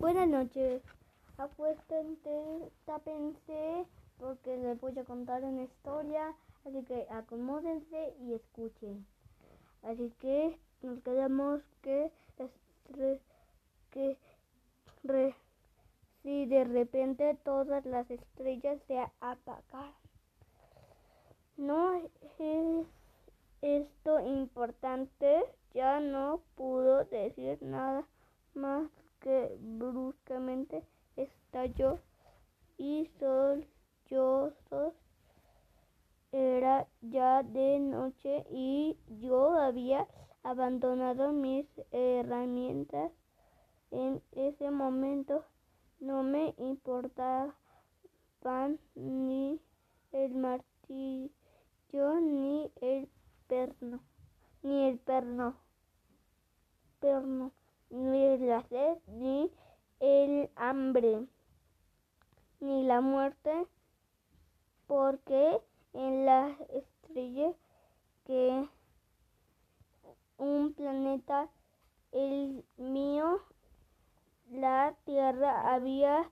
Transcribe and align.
Buenas 0.00 0.28
noches. 0.28 0.80
Acuéstense, 1.36 2.72
tápense, 2.86 3.84
porque 4.18 4.56
les 4.56 4.80
voy 4.80 4.98
a 4.98 5.04
contar 5.04 5.44
una 5.44 5.64
historia. 5.64 6.34
Así 6.64 6.82
que 6.84 7.06
acomódense 7.10 8.14
y 8.22 8.32
escuchen. 8.32 9.06
Así 9.82 10.10
que 10.18 10.58
nos 10.80 11.02
quedamos 11.02 11.60
que, 11.82 12.10
que 13.90 14.16
si 16.22 16.46
de 16.46 16.64
repente 16.64 17.38
todas 17.44 17.84
las 17.84 18.10
estrellas 18.10 18.80
se 18.86 18.98
apagan. 19.20 19.92
No 21.58 21.92
es 22.38 22.86
esto 23.60 24.18
importante, 24.20 25.42
ya 25.74 26.00
no 26.00 26.40
pudo 26.56 27.04
decir 27.04 27.58
nada 27.60 28.06
más 28.54 28.90
que 29.20 29.56
bruscamente 29.60 30.84
estalló 31.16 32.00
y 32.78 33.10
sollozos. 33.18 34.94
Era 36.32 36.86
ya 37.00 37.42
de 37.42 37.80
noche 37.80 38.44
y 38.50 38.96
yo 39.20 39.52
había 39.54 40.06
abandonado 40.42 41.32
mis 41.32 41.66
herramientas. 41.90 43.12
En 43.90 44.22
ese 44.32 44.70
momento 44.70 45.44
no 45.98 46.22
me 46.22 46.54
importaban 46.56 47.58
ni 48.94 49.60
el 50.12 50.34
martillo 50.34 51.30
ni 52.20 52.72
el 52.80 53.08
perno, 53.48 54.00
ni 54.62 54.88
el 54.88 54.98
perno, 54.98 55.56
perno 57.00 57.52
ni 57.90 58.38
la 58.38 58.62
sed, 58.62 58.98
ni 59.08 59.50
el 60.00 60.50
hambre, 60.56 61.26
ni 62.60 62.84
la 62.84 63.00
muerte, 63.00 63.66
porque 64.86 65.60
en 65.92 66.24
la 66.26 66.56
estrella 66.70 67.52
que 68.24 68.68
un 70.38 70.72
planeta, 70.72 71.48
el 72.12 72.64
mío, 72.76 73.40
la 74.50 74.94
Tierra, 75.04 75.74
había 75.74 76.30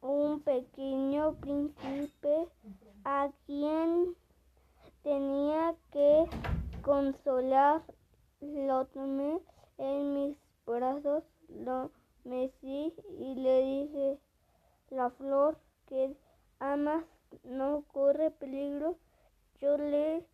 un 0.00 0.40
pequeño 0.40 1.34
príncipe 1.34 2.48
a 3.04 3.30
quien 3.46 4.16
tenía 5.02 5.74
que 5.92 6.24
consolar. 6.82 7.82
Lo 8.40 8.86
tomé 8.86 9.40
en 9.78 10.14
mis 10.14 10.45
brazos, 10.66 11.24
lo 11.48 11.90
mecí 12.24 12.94
y 13.18 13.34
le 13.36 13.62
dije, 13.62 14.18
la 14.90 15.10
flor 15.10 15.58
que 15.86 16.16
amas 16.58 17.04
no 17.44 17.84
corre 17.92 18.30
peligro, 18.30 18.96
yo 19.60 19.76
le, 19.78 20.26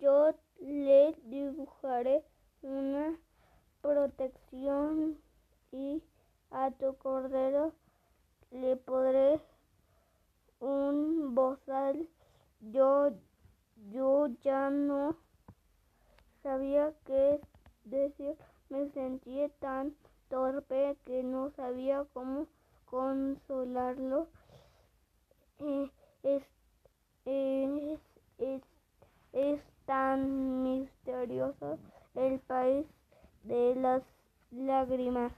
yo 0.00 0.32
le 0.60 1.14
dibujaré 1.24 2.24
una 2.62 3.18
protección 3.80 5.18
y 5.72 6.02
a 6.50 6.70
tu 6.70 6.96
cordero 6.96 7.72
le 8.50 8.76
podré 8.76 9.40
un 10.60 11.34
bozal. 11.34 12.08
Yo, 12.60 13.10
yo 13.90 14.26
ya 14.42 14.68
no 14.70 15.16
sabía 16.42 16.92
qué 17.04 17.40
decir 17.84 18.36
me 18.70 18.88
sentí 18.90 19.40
tan 19.58 19.94
torpe 20.28 20.96
que 21.04 21.22
no 21.22 21.50
sabía 21.50 22.06
cómo 22.12 22.46
consolarlo. 22.86 24.28
Eh, 25.58 25.90
es, 26.22 26.42
es, 28.38 28.62
es, 29.32 29.60
tan 29.86 30.62
misterioso 30.62 31.78
el 32.14 32.38
país 32.40 32.86
de 33.42 33.74
las 33.74 34.02
lágrimas. 34.52 35.32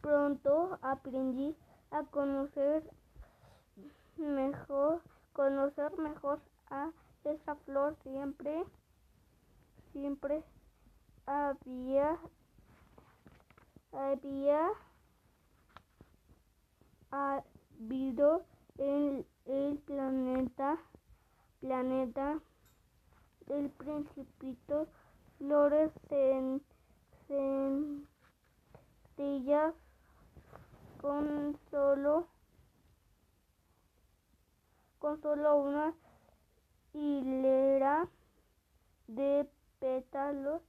Pronto 0.00 0.78
aprendí 0.82 1.56
a 1.90 2.04
conocer 2.04 2.82
mejor, 4.16 5.02
conocer 5.32 5.96
mejor 5.98 6.40
a 6.70 6.90
esa 7.24 7.54
flor. 7.56 7.96
Siempre, 8.02 8.64
siempre 9.92 10.44
había, 11.26 12.18
había 13.92 14.70
habido 17.10 18.44
en 18.78 19.26
el 19.46 19.78
planeta, 19.78 20.78
planeta 21.60 22.40
del 23.46 23.70
principito 23.70 24.86
flores 25.38 25.90
en 26.10 26.62
con 30.98 31.58
solo 31.70 32.26
con 34.98 35.20
solo 35.20 35.56
una 35.56 35.94
hilera 36.94 38.08
de 39.08 39.46
pétalos 39.78 40.62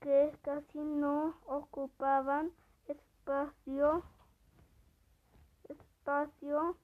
que 0.00 0.32
casi 0.40 0.78
no 0.78 1.34
ocupaban 1.46 2.50
espacio 2.88 4.04
espacio 5.68 6.78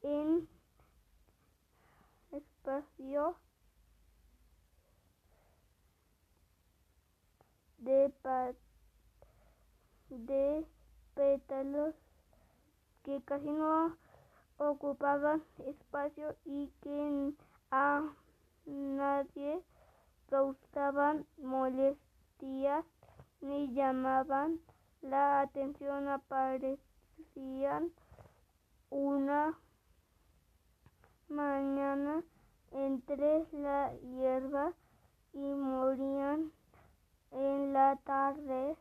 en 0.00 0.48
espacio 2.32 3.36
de 7.76 8.08
de 10.10 10.64
pétalos 11.14 11.94
que 13.04 13.20
casi 13.24 13.50
no 13.50 13.96
ocupaban 14.58 15.42
espacio 15.66 16.34
y 16.44 16.70
que 16.80 17.32
a 17.70 18.02
nadie 18.64 19.62
causaban 20.28 21.26
molestias 21.38 22.84
ni 23.40 23.72
llamaban 23.74 24.60
la 25.02 25.40
atención 25.40 26.08
aparecían 26.08 27.92
una 28.90 29.58
mañana 31.28 32.22
entre 32.72 33.46
la 33.52 33.92
hierba 33.94 34.72
y 35.32 35.38
morían 35.38 36.50
en 37.30 37.72
la 37.72 37.96
tarde 38.04 38.76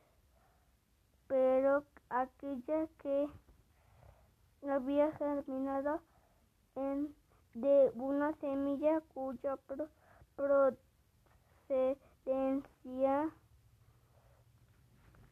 pero 1.27 1.83
aquella 2.09 2.87
que 2.99 3.27
había 4.69 5.11
germinado 5.13 6.01
en 6.75 7.15
de 7.53 7.91
una 7.95 8.33
semilla 8.33 9.01
cuya 9.13 9.57
procedencia 10.35 10.89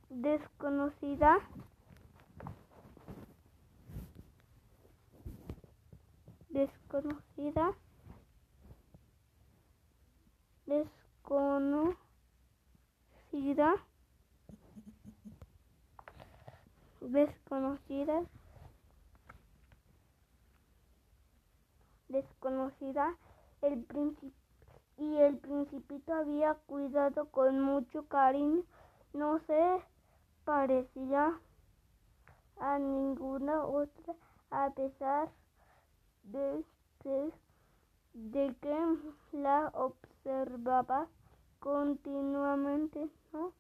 desconocida 0.10 1.40
desconocida 6.50 7.74
desconocida 10.66 11.94
desconocidas 17.12 18.28
desconocida 22.14 23.16
el 23.62 23.86
y 24.98 25.18
el 25.18 25.38
principito 25.38 26.14
había 26.14 26.54
cuidado 26.54 27.26
con 27.32 27.60
mucho 27.60 28.08
cariño. 28.08 28.64
No 29.14 29.40
se 29.40 29.82
parecía 30.46 31.40
a 32.60 32.80
ninguna 32.80 33.66
otra 33.66 34.14
a 34.52 34.70
pesar 34.72 35.30
de 36.24 36.64
que, 37.02 37.32
de 38.14 38.56
que 38.62 38.78
la 39.32 39.72
observaba 39.74 41.08
continuamente 41.60 43.10
no 43.32 43.52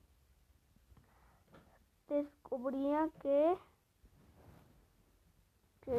descubría 2.07 3.09
que, 3.21 3.57
que 5.85 5.93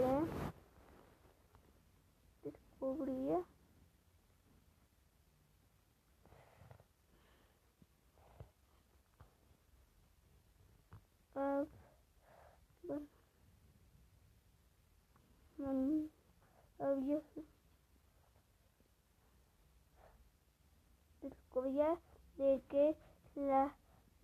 descubría 2.43 3.45
ah, 11.37 11.65
mm, 15.59 16.07
había 16.79 17.21
descubría 21.23 21.99
de 22.37 22.63
qué 22.69 22.97
la 23.37 23.75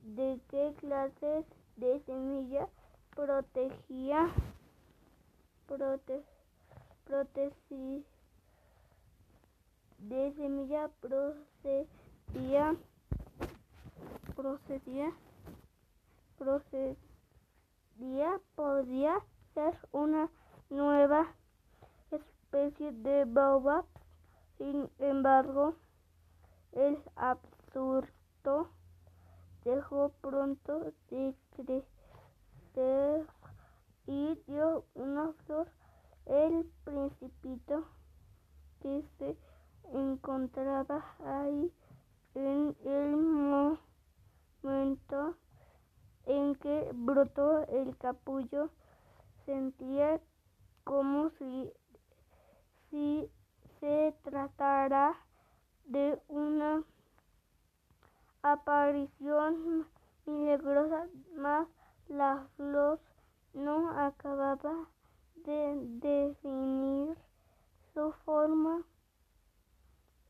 de 0.03 0.41
qué 0.49 0.75
clases 0.81 1.44
de 1.81 2.00
semilla 2.00 2.69
protegía 3.17 4.29
prote, 5.67 6.23
proteci- 7.06 8.05
de 9.99 10.32
semilla 10.35 10.91
procedía 11.00 12.77
procedía 14.37 15.12
procedía 16.38 17.00
podía 18.55 19.15
ser 19.55 19.75
una 19.93 20.31
nueva 20.69 21.35
especie 22.11 22.93
de 22.93 23.25
baobab. 23.25 23.85
Sin 24.59 24.91
embargo 24.99 25.75
el 26.73 27.03
absurdo 27.17 28.20
pronto 30.08 30.93
de 31.11 31.35
crecer 31.55 33.26
y 34.06 34.35
dio 34.47 34.85
una 34.94 35.32
flor. 35.44 35.69
El 36.26 36.70
principito 36.85 37.85
que 38.81 39.02
se 39.19 39.37
encontraba 39.93 41.05
ahí 41.25 41.73
en 42.35 42.76
el 42.85 43.17
momento 43.17 45.37
en 46.26 46.55
que 46.56 46.91
brotó 46.94 47.67
el 47.69 47.97
capullo 47.97 48.70
sentía 49.44 50.20
como 50.85 51.31
si, 51.31 51.73
si 52.91 53.31
se 53.81 54.14
tratara 54.23 55.17
de 55.87 56.20
una 56.29 56.85
aparición 58.43 59.87
milagrosa, 60.27 61.07
mas 61.37 61.69
la 62.09 62.47
flor 62.57 62.99
no 63.53 63.91
acababa 63.99 64.89
de 65.45 65.77
definir 66.01 67.17
su 67.95 68.13
forma 68.25 68.83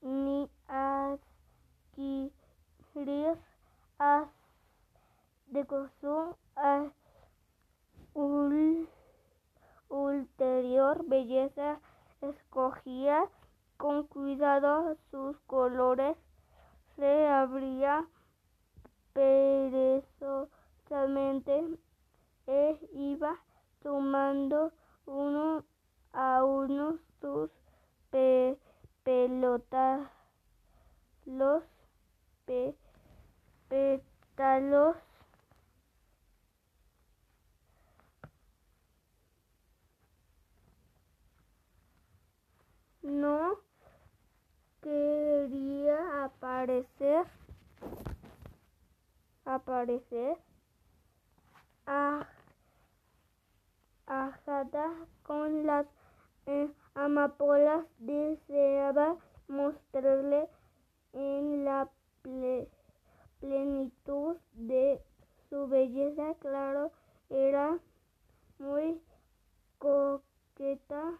ni 0.02 0.48
adquirir 0.68 2.32
de 5.46 5.66
su 6.00 6.34
ulterior 9.88 11.04
belleza 11.06 11.80
escogía 12.20 13.24
con 13.76 14.06
cuidado 14.06 14.96
sus 15.10 15.38
colores 15.40 16.16
se 17.00 17.26
abría 17.28 18.06
perezosamente 19.14 21.78
e 22.46 22.78
iba 22.92 23.40
tomando 23.82 24.70
uno 25.06 25.64
a 26.12 26.44
uno 26.44 26.98
sus 27.18 27.50
pe 28.10 28.58
pelotas 29.02 30.10
los 31.24 31.64
pétalos 33.66 34.96
no 43.02 43.58
quería 44.82 46.24
aparecer 46.24 47.26
aparecer 49.44 50.36
ajada 54.06 54.90
con 55.22 55.66
las 55.66 55.86
eh, 56.46 56.70
amapolas 56.94 57.84
deseaba 57.98 59.16
mostrarle 59.48 60.48
en 61.12 61.64
la 61.64 61.88
ple- 62.22 62.68
plenitud 63.40 64.36
de 64.52 65.02
su 65.48 65.66
belleza 65.68 66.34
claro 66.40 66.92
era 67.30 67.78
muy 68.58 69.00
coqueta 69.78 71.18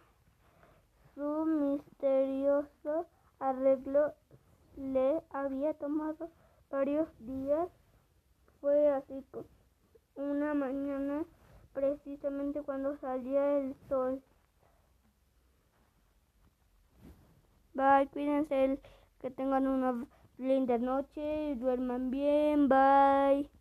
su 1.15 1.45
misterioso 1.45 3.05
arreglo 3.39 4.13
le 4.77 5.21
había 5.31 5.73
tomado 5.73 6.29
varios 6.69 7.07
días. 7.19 7.67
Fue 8.91 8.97
así 8.97 9.25
co- 9.31 9.45
una 10.15 10.53
mañana, 10.53 11.25
precisamente 11.73 12.63
cuando 12.63 12.97
salía 12.97 13.59
el 13.59 13.75
sol. 13.89 14.23
Bye, 17.75 18.07
cuídense, 18.13 18.79
que 19.19 19.29
tengan 19.29 19.67
una 19.67 20.07
linda 20.37 20.77
noche 20.77 21.55
duerman 21.57 22.09
bien. 22.09 22.69
Bye. 22.69 23.51